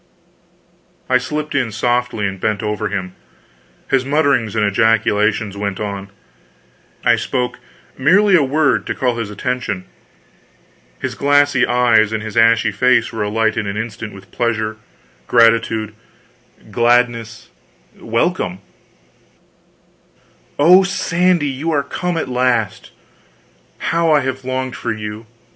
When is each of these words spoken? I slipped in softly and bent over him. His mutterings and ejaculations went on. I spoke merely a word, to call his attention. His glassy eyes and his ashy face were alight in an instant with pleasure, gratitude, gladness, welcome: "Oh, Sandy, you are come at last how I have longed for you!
I 1.11 1.19
slipped 1.19 1.53
in 1.53 1.71
softly 1.71 2.25
and 2.25 2.39
bent 2.39 2.63
over 2.63 2.87
him. 2.89 3.13
His 3.87 4.03
mutterings 4.03 4.55
and 4.55 4.65
ejaculations 4.65 5.55
went 5.55 5.79
on. 5.79 6.09
I 7.05 7.15
spoke 7.15 7.59
merely 7.99 8.35
a 8.35 8.41
word, 8.41 8.87
to 8.87 8.95
call 8.95 9.17
his 9.17 9.29
attention. 9.29 9.85
His 10.99 11.13
glassy 11.13 11.67
eyes 11.67 12.11
and 12.11 12.23
his 12.23 12.35
ashy 12.35 12.71
face 12.71 13.13
were 13.13 13.21
alight 13.21 13.57
in 13.57 13.67
an 13.67 13.77
instant 13.77 14.11
with 14.15 14.31
pleasure, 14.31 14.77
gratitude, 15.27 15.93
gladness, 16.71 17.49
welcome: 17.95 18.57
"Oh, 20.57 20.81
Sandy, 20.81 21.47
you 21.47 21.69
are 21.69 21.83
come 21.83 22.17
at 22.17 22.27
last 22.27 22.89
how 23.77 24.11
I 24.11 24.21
have 24.21 24.43
longed 24.43 24.75
for 24.75 24.91
you! 24.91 25.27